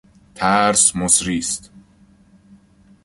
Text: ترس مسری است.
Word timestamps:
ترس 0.35 0.95
مسری 0.95 1.37
است. 1.37 1.71